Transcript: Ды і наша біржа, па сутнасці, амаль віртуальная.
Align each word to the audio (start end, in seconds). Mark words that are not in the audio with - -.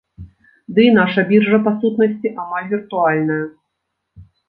Ды 0.77 0.81
і 0.91 0.93
наша 0.99 1.25
біржа, 1.33 1.61
па 1.69 1.75
сутнасці, 1.83 2.35
амаль 2.47 2.67
віртуальная. 2.75 3.41